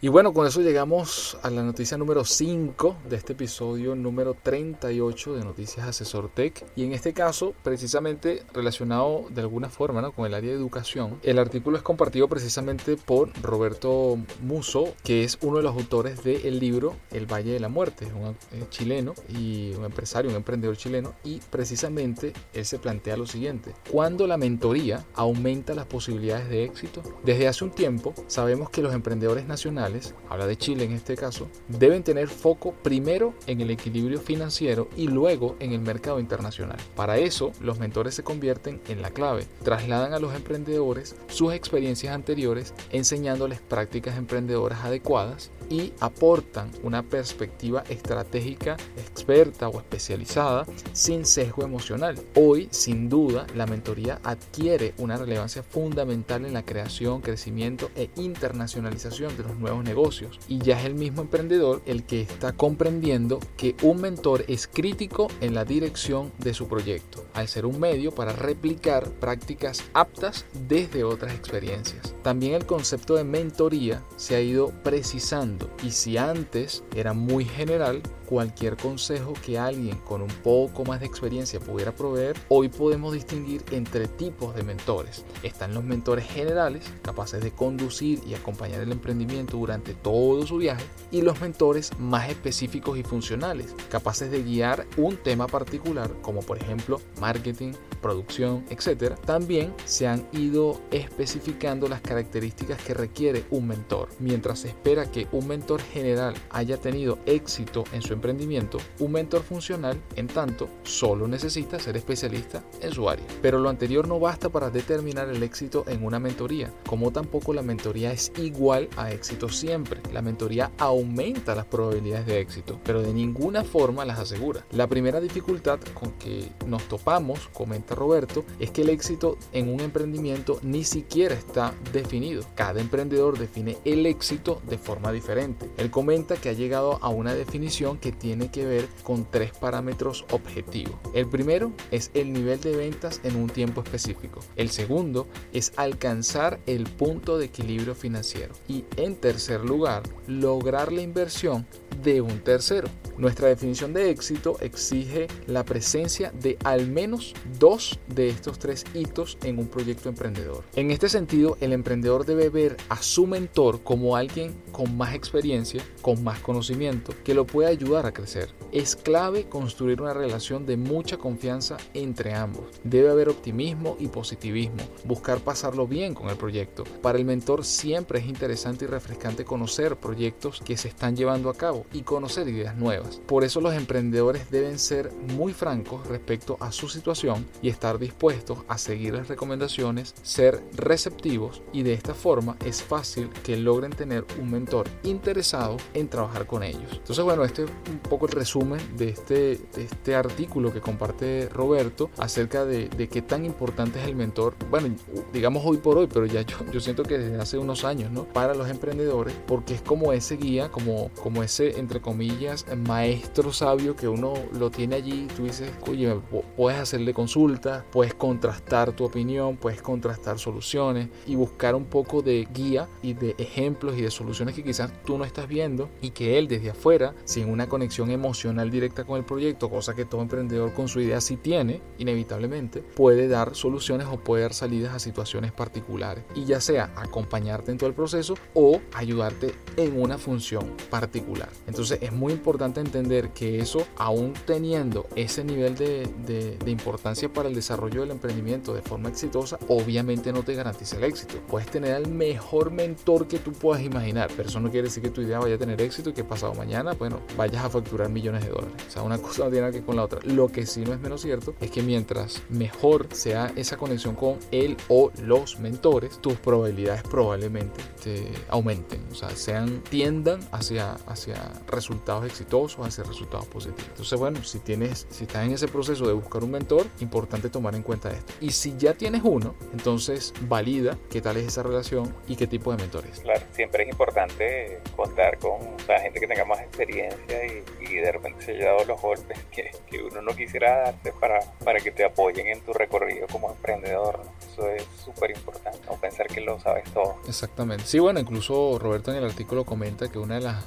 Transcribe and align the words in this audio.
Y 0.00 0.06
bueno, 0.06 0.32
con 0.32 0.46
eso 0.46 0.60
llegamos 0.60 1.36
a 1.42 1.50
la 1.50 1.64
noticia 1.64 1.98
número 1.98 2.24
5 2.24 2.98
de 3.10 3.16
este 3.16 3.32
episodio 3.32 3.96
número 3.96 4.36
38 4.40 5.34
de 5.34 5.44
Noticias 5.44 5.88
Asesor 5.88 6.28
Tech. 6.28 6.64
Y 6.76 6.84
en 6.84 6.92
este 6.92 7.12
caso, 7.12 7.52
precisamente 7.64 8.44
relacionado 8.52 9.24
de 9.30 9.40
alguna 9.40 9.70
forma 9.70 10.00
¿no? 10.00 10.12
con 10.12 10.24
el 10.24 10.34
área 10.34 10.50
de 10.50 10.56
educación, 10.56 11.18
el 11.24 11.40
artículo 11.40 11.76
es 11.76 11.82
compartido 11.82 12.28
precisamente 12.28 12.96
por 12.96 13.32
Roberto 13.42 14.18
Muso, 14.40 14.94
que 15.02 15.24
es 15.24 15.36
uno 15.42 15.56
de 15.56 15.64
los 15.64 15.74
autores 15.74 16.22
del 16.22 16.60
libro 16.60 16.94
El 17.10 17.26
Valle 17.26 17.54
de 17.54 17.58
la 17.58 17.68
Muerte, 17.68 18.06
un 18.14 18.36
eh, 18.52 18.66
chileno 18.70 19.14
y 19.28 19.72
un 19.72 19.84
empresario, 19.84 20.30
un 20.30 20.36
emprendedor 20.36 20.76
chileno. 20.76 21.14
Y 21.24 21.40
precisamente 21.50 22.34
él 22.54 22.64
se 22.64 22.78
plantea 22.78 23.16
lo 23.16 23.26
siguiente, 23.26 23.74
¿cuándo 23.90 24.28
la 24.28 24.36
mentoría 24.36 25.04
aumenta 25.14 25.74
las 25.74 25.86
posibilidades 25.86 26.48
de 26.48 26.62
éxito? 26.62 27.02
Desde 27.24 27.48
hace 27.48 27.64
un 27.64 27.72
tiempo 27.72 28.14
sabemos 28.28 28.70
que 28.70 28.80
los 28.80 28.94
emprendedores 28.94 29.48
nacionales 29.48 29.87
habla 30.28 30.46
de 30.46 30.56
Chile 30.56 30.84
en 30.84 30.92
este 30.92 31.16
caso, 31.16 31.48
deben 31.68 32.02
tener 32.02 32.28
foco 32.28 32.72
primero 32.72 33.34
en 33.46 33.60
el 33.60 33.70
equilibrio 33.70 34.20
financiero 34.20 34.88
y 34.96 35.08
luego 35.08 35.56
en 35.60 35.72
el 35.72 35.80
mercado 35.80 36.20
internacional. 36.20 36.78
Para 36.94 37.18
eso, 37.18 37.52
los 37.60 37.78
mentores 37.78 38.14
se 38.14 38.22
convierten 38.22 38.80
en 38.88 39.02
la 39.02 39.10
clave. 39.10 39.46
Trasladan 39.62 40.14
a 40.14 40.18
los 40.18 40.34
emprendedores 40.34 41.16
sus 41.28 41.52
experiencias 41.52 42.14
anteriores 42.14 42.74
enseñándoles 42.90 43.60
prácticas 43.60 44.16
emprendedoras 44.16 44.84
adecuadas 44.84 45.50
y 45.70 45.92
aportan 46.00 46.70
una 46.82 47.02
perspectiva 47.02 47.84
estratégica 47.88 48.76
experta 48.96 49.68
o 49.68 49.78
especializada 49.78 50.66
sin 50.92 51.24
sesgo 51.24 51.62
emocional. 51.62 52.18
Hoy, 52.34 52.68
sin 52.70 53.08
duda, 53.08 53.46
la 53.54 53.66
mentoría 53.66 54.20
adquiere 54.22 54.94
una 54.98 55.16
relevancia 55.16 55.62
fundamental 55.62 56.44
en 56.44 56.54
la 56.54 56.64
creación, 56.64 57.20
crecimiento 57.20 57.90
e 57.96 58.10
internacionalización 58.16 59.36
de 59.36 59.44
los 59.44 59.56
nuevos 59.56 59.84
negocios. 59.84 60.38
Y 60.48 60.58
ya 60.58 60.78
es 60.78 60.86
el 60.86 60.94
mismo 60.94 61.22
emprendedor 61.22 61.82
el 61.86 62.04
que 62.04 62.22
está 62.22 62.52
comprendiendo 62.52 63.40
que 63.56 63.74
un 63.82 64.00
mentor 64.00 64.44
es 64.48 64.66
crítico 64.66 65.28
en 65.40 65.54
la 65.54 65.64
dirección 65.64 66.32
de 66.38 66.54
su 66.54 66.68
proyecto, 66.68 67.24
al 67.34 67.48
ser 67.48 67.66
un 67.66 67.78
medio 67.78 68.12
para 68.12 68.32
replicar 68.32 69.10
prácticas 69.10 69.84
aptas 69.92 70.46
desde 70.68 71.04
otras 71.04 71.34
experiencias. 71.34 72.14
También 72.22 72.54
el 72.54 72.66
concepto 72.66 73.14
de 73.14 73.24
mentoría 73.24 74.02
se 74.16 74.36
ha 74.36 74.40
ido 74.40 74.72
precisando 74.82 75.57
y 75.82 75.90
si 75.90 76.16
antes 76.16 76.84
era 76.94 77.12
muy 77.12 77.44
general, 77.44 78.02
cualquier 78.28 78.76
consejo 78.76 79.32
que 79.44 79.58
alguien 79.58 79.96
con 79.98 80.20
un 80.20 80.28
poco 80.28 80.84
más 80.84 81.00
de 81.00 81.06
experiencia 81.06 81.60
pudiera 81.60 81.94
proveer, 81.94 82.36
hoy 82.48 82.68
podemos 82.68 83.14
distinguir 83.14 83.64
entre 83.70 84.06
tipos 84.06 84.54
de 84.54 84.62
mentores. 84.62 85.24
Están 85.42 85.72
los 85.72 85.82
mentores 85.82 86.26
generales, 86.26 86.84
capaces 87.00 87.42
de 87.42 87.52
conducir 87.52 88.20
y 88.26 88.34
acompañar 88.34 88.80
el 88.80 88.92
emprendimiento 88.92 89.56
durante 89.56 89.94
todo 89.94 90.46
su 90.46 90.58
viaje, 90.58 90.84
y 91.10 91.22
los 91.22 91.40
mentores 91.40 91.90
más 91.98 92.28
específicos 92.28 92.98
y 92.98 93.02
funcionales, 93.02 93.74
capaces 93.88 94.30
de 94.30 94.42
guiar 94.42 94.86
un 94.98 95.16
tema 95.16 95.46
particular, 95.46 96.10
como 96.20 96.40
por 96.42 96.58
ejemplo 96.58 97.00
marketing, 97.20 97.72
producción, 98.02 98.64
etc. 98.68 99.14
También 99.24 99.72
se 99.86 100.06
han 100.06 100.26
ido 100.32 100.80
especificando 100.90 101.88
las 101.88 102.02
características 102.02 102.82
que 102.82 102.94
requiere 102.94 103.44
un 103.50 103.68
mentor. 103.68 104.10
Mientras 104.18 104.60
se 104.60 104.68
espera 104.68 105.10
que 105.10 105.26
un 105.32 105.48
mentor 105.48 105.80
general 105.80 106.34
haya 106.50 106.76
tenido 106.76 107.18
éxito 107.26 107.84
en 107.92 108.02
su 108.02 108.17
emprendimiento, 108.18 108.78
un 108.98 109.12
mentor 109.12 109.42
funcional, 109.42 110.00
en 110.16 110.26
tanto, 110.26 110.68
solo 110.82 111.26
necesita 111.26 111.78
ser 111.78 111.96
especialista 111.96 112.62
en 112.82 112.92
su 112.92 113.08
área. 113.08 113.24
Pero 113.40 113.58
lo 113.58 113.68
anterior 113.68 114.06
no 114.06 114.20
basta 114.20 114.48
para 114.48 114.70
determinar 114.70 115.28
el 115.28 115.42
éxito 115.42 115.84
en 115.86 116.04
una 116.04 116.18
mentoría, 116.18 116.72
como 116.86 117.10
tampoco 117.10 117.54
la 117.54 117.62
mentoría 117.62 118.12
es 118.12 118.32
igual 118.36 118.88
a 118.96 119.12
éxito 119.12 119.48
siempre. 119.48 120.00
La 120.12 120.22
mentoría 120.22 120.72
aumenta 120.78 121.54
las 121.54 121.66
probabilidades 121.66 122.26
de 122.26 122.40
éxito, 122.40 122.80
pero 122.84 123.02
de 123.02 123.12
ninguna 123.12 123.64
forma 123.64 124.04
las 124.04 124.18
asegura. 124.18 124.64
La 124.72 124.88
primera 124.88 125.20
dificultad 125.20 125.78
con 125.94 126.12
que 126.12 126.50
nos 126.66 126.82
topamos, 126.88 127.48
comenta 127.52 127.94
Roberto, 127.94 128.44
es 128.58 128.70
que 128.70 128.82
el 128.82 128.90
éxito 128.90 129.38
en 129.52 129.72
un 129.72 129.80
emprendimiento 129.80 130.58
ni 130.62 130.84
siquiera 130.84 131.34
está 131.34 131.72
definido. 131.92 132.42
Cada 132.54 132.80
emprendedor 132.80 133.38
define 133.38 133.78
el 133.84 134.06
éxito 134.06 134.60
de 134.68 134.78
forma 134.78 135.12
diferente. 135.12 135.70
Él 135.76 135.90
comenta 135.90 136.36
que 136.36 136.48
ha 136.48 136.52
llegado 136.52 136.98
a 137.02 137.08
una 137.08 137.34
definición 137.34 137.98
que 137.98 138.07
tiene 138.12 138.50
que 138.50 138.64
ver 138.64 138.88
con 139.02 139.30
tres 139.30 139.52
parámetros 139.52 140.24
objetivos. 140.30 140.94
El 141.14 141.28
primero 141.28 141.72
es 141.90 142.10
el 142.14 142.32
nivel 142.32 142.60
de 142.60 142.76
ventas 142.76 143.20
en 143.24 143.36
un 143.36 143.48
tiempo 143.48 143.82
específico. 143.82 144.40
El 144.56 144.70
segundo 144.70 145.26
es 145.52 145.72
alcanzar 145.76 146.60
el 146.66 146.84
punto 146.84 147.38
de 147.38 147.46
equilibrio 147.46 147.94
financiero. 147.94 148.54
Y 148.68 148.84
en 148.96 149.16
tercer 149.16 149.64
lugar, 149.64 150.02
lograr 150.26 150.92
la 150.92 151.02
inversión 151.02 151.66
de 152.02 152.20
un 152.20 152.40
tercero. 152.40 152.88
Nuestra 153.18 153.48
definición 153.48 153.92
de 153.92 154.10
éxito 154.10 154.58
exige 154.60 155.26
la 155.48 155.64
presencia 155.64 156.32
de 156.40 156.56
al 156.62 156.86
menos 156.86 157.34
dos 157.58 157.98
de 158.06 158.28
estos 158.28 158.60
tres 158.60 158.84
hitos 158.94 159.38
en 159.42 159.58
un 159.58 159.66
proyecto 159.66 160.08
emprendedor. 160.08 160.62
En 160.76 160.92
este 160.92 161.08
sentido, 161.08 161.56
el 161.60 161.72
emprendedor 161.72 162.24
debe 162.24 162.48
ver 162.48 162.76
a 162.88 163.02
su 163.02 163.26
mentor 163.26 163.82
como 163.82 164.14
alguien 164.14 164.54
con 164.70 164.96
más 164.96 165.16
experiencia, 165.16 165.82
con 166.00 166.22
más 166.22 166.38
conocimiento, 166.38 167.12
que 167.24 167.34
lo 167.34 167.44
puede 167.44 167.68
ayudar 167.68 168.06
a 168.06 168.12
crecer. 168.12 168.50
Es 168.70 168.94
clave 168.94 169.48
construir 169.48 170.00
una 170.00 170.14
relación 170.14 170.64
de 170.64 170.76
mucha 170.76 171.18
confianza 171.18 171.76
entre 171.94 172.34
ambos. 172.34 172.66
Debe 172.84 173.10
haber 173.10 173.30
optimismo 173.30 173.96
y 173.98 174.06
positivismo, 174.06 174.84
buscar 175.04 175.40
pasarlo 175.40 175.88
bien 175.88 176.14
con 176.14 176.28
el 176.28 176.36
proyecto. 176.36 176.84
Para 177.02 177.18
el 177.18 177.24
mentor 177.24 177.64
siempre 177.64 178.20
es 178.20 178.26
interesante 178.26 178.84
y 178.84 178.88
refrescante 178.88 179.44
conocer 179.44 179.96
proyectos 179.96 180.60
que 180.64 180.76
se 180.76 180.86
están 180.86 181.16
llevando 181.16 181.50
a 181.50 181.54
cabo 181.54 181.84
y 181.92 182.02
conocer 182.02 182.46
ideas 182.46 182.76
nuevas. 182.76 183.07
Por 183.26 183.44
eso 183.44 183.60
los 183.60 183.74
emprendedores 183.74 184.50
deben 184.50 184.78
ser 184.78 185.12
muy 185.36 185.52
francos 185.52 186.06
respecto 186.06 186.56
a 186.60 186.72
su 186.72 186.88
situación 186.88 187.46
y 187.62 187.68
estar 187.68 187.98
dispuestos 187.98 188.58
a 188.68 188.78
seguir 188.78 189.14
las 189.14 189.28
recomendaciones, 189.28 190.14
ser 190.22 190.62
receptivos 190.74 191.62
y 191.72 191.82
de 191.82 191.92
esta 191.92 192.14
forma 192.14 192.56
es 192.64 192.82
fácil 192.82 193.30
que 193.42 193.56
logren 193.56 193.92
tener 193.92 194.24
un 194.40 194.50
mentor 194.50 194.88
interesado 195.02 195.76
en 195.94 196.08
trabajar 196.08 196.46
con 196.46 196.62
ellos. 196.62 196.92
Entonces 196.92 197.24
bueno, 197.24 197.44
este 197.44 197.64
es 197.64 197.70
un 197.90 197.98
poco 197.98 198.26
el 198.26 198.32
resumen 198.32 198.80
de 198.96 199.10
este, 199.10 199.60
este 199.76 200.14
artículo 200.14 200.72
que 200.72 200.80
comparte 200.80 201.48
Roberto 201.48 202.10
acerca 202.18 202.64
de, 202.64 202.88
de, 202.88 203.08
qué 203.08 203.22
tan 203.22 203.44
importante 203.44 204.00
es 204.00 204.06
el 204.06 204.16
mentor, 204.16 204.54
bueno, 204.70 204.94
digamos 205.32 205.62
hoy 205.64 205.78
por 205.78 205.98
hoy, 205.98 206.08
pero 206.12 206.26
ya 206.26 206.42
yo, 206.42 206.56
yo 206.72 206.80
siento 206.80 207.02
que 207.02 207.18
desde 207.18 207.40
hace 207.40 207.58
unos 207.58 207.84
años, 207.84 208.10
¿no? 208.10 208.24
Para 208.24 208.54
los 208.54 208.68
emprendedores, 208.68 209.34
porque 209.46 209.74
es 209.74 209.82
como 209.82 210.12
ese 210.12 210.36
guía, 210.36 210.70
como, 210.70 211.10
como 211.22 211.42
ese, 211.42 211.78
entre 211.78 212.00
comillas, 212.00 212.66
más 212.76 212.97
maestro 212.98 213.52
sabio 213.52 213.94
que 213.94 214.08
uno 214.08 214.34
lo 214.58 214.72
tiene 214.72 214.96
allí, 214.96 215.28
tú 215.36 215.44
dices, 215.44 215.70
oye, 215.86 216.12
puedes 216.56 216.80
hacerle 216.80 217.14
consultas, 217.14 217.84
puedes 217.92 218.12
contrastar 218.12 218.90
tu 218.90 219.04
opinión, 219.04 219.56
puedes 219.56 219.80
contrastar 219.80 220.40
soluciones 220.40 221.08
y 221.24 221.36
buscar 221.36 221.76
un 221.76 221.84
poco 221.84 222.22
de 222.22 222.48
guía 222.52 222.88
y 223.00 223.12
de 223.14 223.36
ejemplos 223.38 223.96
y 223.96 224.02
de 224.02 224.10
soluciones 224.10 224.56
que 224.56 224.64
quizás 224.64 224.90
tú 225.04 225.16
no 225.16 225.24
estás 225.24 225.46
viendo 225.46 225.88
y 226.02 226.10
que 226.10 226.38
él 226.38 226.48
desde 226.48 226.70
afuera, 226.70 227.14
sin 227.24 227.48
una 227.48 227.68
conexión 227.68 228.10
emocional 228.10 228.68
directa 228.68 229.04
con 229.04 229.16
el 229.16 229.24
proyecto, 229.24 229.70
cosa 229.70 229.94
que 229.94 230.04
todo 230.04 230.20
emprendedor 230.20 230.74
con 230.74 230.88
su 230.88 231.00
idea 231.00 231.20
sí 231.20 231.36
tiene, 231.36 231.80
inevitablemente, 231.98 232.80
puede 232.80 233.28
dar 233.28 233.54
soluciones 233.54 234.08
o 234.10 234.18
puede 234.18 234.42
dar 234.42 234.54
salidas 234.54 234.92
a 234.92 234.98
situaciones 234.98 235.52
particulares. 235.52 236.24
Y 236.34 236.46
ya 236.46 236.60
sea 236.60 236.90
acompañarte 236.96 237.70
en 237.70 237.78
todo 237.78 237.88
el 237.88 237.94
proceso 237.94 238.34
o 238.54 238.80
ayudarte 238.92 239.54
en 239.76 240.00
una 240.00 240.18
función 240.18 240.72
particular. 240.90 241.48
Entonces 241.68 242.00
es 242.02 242.12
muy 242.12 242.32
importante 242.32 242.80
entender 242.88 243.30
que 243.30 243.60
eso, 243.60 243.86
aún 243.96 244.34
teniendo 244.46 245.06
ese 245.14 245.44
nivel 245.44 245.74
de, 245.76 246.08
de, 246.26 246.70
importancia 246.70 247.32
para 247.32 247.48
el 247.48 247.54
desarrollo 247.54 248.02
del 248.02 248.10
emprendimiento 248.10 248.74
de 248.74 248.82
forma 248.82 249.08
exitosa, 249.08 249.58
obviamente 249.68 250.32
no 250.32 250.42
te 250.42 250.54
garantiza 250.54 250.96
el 250.96 251.04
éxito. 251.04 251.36
Puedes 251.48 251.70
tener 251.70 251.94
al 251.94 252.08
mejor 252.08 252.70
mentor 252.70 253.26
que 253.26 253.38
tú 253.38 253.52
puedas 253.52 253.82
imaginar, 253.82 254.30
pero 254.36 254.48
eso 254.48 254.60
no 254.60 254.70
quiere 254.70 254.88
decir 254.88 255.02
que 255.02 255.10
tu 255.10 255.22
idea 255.22 255.38
vaya 255.38 255.54
a 255.54 255.58
tener 255.58 255.80
éxito 255.80 256.10
y 256.10 256.12
que 256.12 256.24
pasado 256.24 256.54
mañana, 256.54 256.92
bueno, 256.94 257.20
vayas 257.36 257.64
a 257.64 257.70
facturar 257.70 258.08
millones 258.08 258.44
de 258.44 258.50
dólares. 258.50 258.76
O 258.88 258.90
sea, 258.90 259.02
una 259.02 259.18
cosa 259.22 259.44
no 259.44 259.50
tiene 259.50 259.66
que 259.68 259.78
ver 259.78 259.84
con 259.84 259.96
la 259.96 260.04
otra. 260.04 260.20
Lo 260.24 260.48
que 260.48 260.66
sí 260.66 260.82
no 260.82 260.92
es 260.92 261.00
menos 261.00 261.22
cierto 261.22 261.54
es 261.60 261.70
que 261.70 261.82
mientras 261.82 262.42
mejor 262.48 263.08
sea 263.12 263.52
esa 263.56 263.76
conexión 263.76 264.14
con 264.14 264.38
él 264.50 264.76
o 264.88 265.10
los 265.22 265.58
mentores, 265.58 266.18
tus 266.20 266.34
probabilidades 266.34 267.02
probablemente 267.02 267.82
te 268.02 268.30
aumenten, 268.48 269.04
o 269.10 269.14
sea, 269.14 269.30
sean 269.30 269.82
tiendan 269.90 270.40
hacia, 270.52 270.92
hacia 271.06 271.52
resultados 271.66 272.24
exitosos 272.24 272.77
hacer 272.84 273.06
resultados 273.06 273.46
positivos. 273.46 273.88
Entonces, 273.88 274.18
bueno, 274.18 274.42
si 274.44 274.58
tienes, 274.60 275.06
si 275.10 275.24
estás 275.24 275.46
en 275.46 275.52
ese 275.52 275.68
proceso 275.68 276.06
de 276.06 276.12
buscar 276.12 276.44
un 276.44 276.50
mentor, 276.50 276.86
importante 277.00 277.48
tomar 277.48 277.74
en 277.74 277.82
cuenta 277.82 278.10
esto. 278.10 278.32
Y 278.40 278.50
si 278.52 278.76
ya 278.76 278.94
tienes 278.94 279.22
uno, 279.24 279.54
entonces 279.72 280.32
valida 280.42 280.98
qué 281.10 281.20
tal 281.20 281.36
es 281.36 281.46
esa 281.46 281.62
relación 281.62 282.14
y 282.26 282.36
qué 282.36 282.46
tipo 282.46 282.70
de 282.70 282.78
mentor 282.78 283.04
es. 283.06 283.20
Claro, 283.20 283.44
siempre 283.52 283.84
es 283.84 283.90
importante 283.90 284.80
contar 284.96 285.38
con 285.38 285.60
o 285.60 285.80
sea, 285.86 286.00
gente 286.00 286.20
que 286.20 286.26
tenga 286.26 286.44
más 286.44 286.60
experiencia 286.60 287.46
y, 287.46 287.64
y, 287.80 287.94
de 287.96 288.12
repente 288.12 288.44
se 288.44 288.62
ha 288.62 288.72
dado 288.72 288.84
los 288.84 289.00
golpes 289.00 289.38
que, 289.50 289.70
que, 289.88 290.02
uno 290.02 290.22
no 290.22 290.34
quisiera 290.34 290.82
darte 290.84 291.12
para, 291.12 291.40
para 291.64 291.80
que 291.80 291.90
te 291.90 292.04
apoyen 292.04 292.46
en 292.48 292.60
tu 292.60 292.72
recorrido 292.72 293.26
como 293.28 293.50
emprendedor. 293.50 294.20
Eso 294.52 294.68
es 294.68 294.84
súper 295.04 295.30
importante, 295.30 295.78
no 295.86 295.96
pensar 295.96 296.26
que 296.26 296.40
lo 296.40 296.58
sabes 296.60 296.84
todo. 296.92 297.16
Exactamente. 297.26 297.84
Sí, 297.86 297.98
bueno, 297.98 298.20
incluso 298.20 298.78
Roberto 298.78 299.10
en 299.10 299.18
el 299.18 299.24
artículo 299.24 299.64
comenta 299.64 300.10
que 300.10 300.18
una 300.18 300.36
de 300.36 300.42
las, 300.42 300.64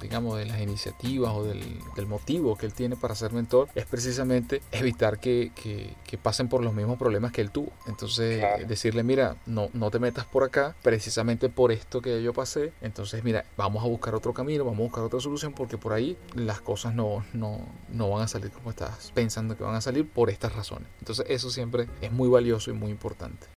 digamos, 0.00 0.38
de 0.38 0.46
las 0.46 0.60
iniciativas 0.60 1.33
o 1.34 1.44
del, 1.44 1.78
del 1.96 2.06
motivo 2.06 2.56
que 2.56 2.66
él 2.66 2.72
tiene 2.72 2.96
para 2.96 3.14
ser 3.14 3.32
mentor 3.32 3.68
es 3.74 3.86
precisamente 3.86 4.62
evitar 4.72 5.18
que, 5.18 5.52
que, 5.54 5.94
que 6.04 6.18
pasen 6.18 6.48
por 6.48 6.62
los 6.62 6.74
mismos 6.74 6.98
problemas 6.98 7.32
que 7.32 7.40
él 7.40 7.50
tuvo. 7.50 7.72
Entonces, 7.86 8.38
claro. 8.38 8.66
decirle, 8.66 9.02
mira, 9.02 9.36
no, 9.46 9.68
no 9.72 9.90
te 9.90 9.98
metas 9.98 10.26
por 10.26 10.44
acá, 10.44 10.74
precisamente 10.82 11.48
por 11.48 11.72
esto 11.72 12.00
que 12.00 12.22
yo 12.22 12.32
pasé. 12.32 12.72
Entonces, 12.80 13.24
mira, 13.24 13.44
vamos 13.56 13.84
a 13.84 13.86
buscar 13.86 14.14
otro 14.14 14.32
camino, 14.32 14.64
vamos 14.64 14.80
a 14.80 14.82
buscar 14.84 15.04
otra 15.04 15.20
solución, 15.20 15.52
porque 15.52 15.78
por 15.78 15.92
ahí 15.92 16.16
las 16.34 16.60
cosas 16.60 16.94
no, 16.94 17.24
no, 17.32 17.66
no 17.88 18.10
van 18.10 18.22
a 18.22 18.28
salir 18.28 18.50
como 18.50 18.70
estás 18.70 19.12
pensando 19.14 19.56
que 19.56 19.64
van 19.64 19.74
a 19.74 19.80
salir 19.80 20.08
por 20.08 20.30
estas 20.30 20.54
razones. 20.54 20.88
Entonces, 21.00 21.26
eso 21.28 21.50
siempre 21.50 21.88
es 22.00 22.12
muy 22.12 22.28
valioso 22.28 22.70
y 22.70 22.74
muy 22.74 22.90
importante. 22.90 23.46